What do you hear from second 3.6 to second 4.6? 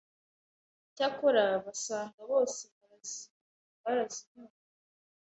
barazinyoye